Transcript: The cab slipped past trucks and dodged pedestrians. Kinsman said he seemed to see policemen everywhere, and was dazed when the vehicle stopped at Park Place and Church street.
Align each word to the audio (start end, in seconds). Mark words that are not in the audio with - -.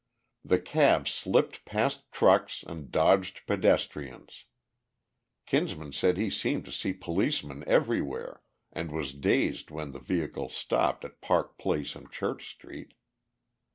The 0.43 0.57
cab 0.57 1.07
slipped 1.07 1.63
past 1.63 2.11
trucks 2.11 2.63
and 2.65 2.89
dodged 2.91 3.45
pedestrians. 3.45 4.45
Kinsman 5.45 5.91
said 5.91 6.17
he 6.17 6.31
seemed 6.31 6.65
to 6.65 6.71
see 6.71 6.91
policemen 6.91 7.63
everywhere, 7.67 8.41
and 8.73 8.89
was 8.91 9.13
dazed 9.13 9.69
when 9.69 9.91
the 9.91 9.99
vehicle 9.99 10.49
stopped 10.49 11.05
at 11.05 11.21
Park 11.21 11.59
Place 11.59 11.95
and 11.95 12.11
Church 12.11 12.49
street. 12.49 12.95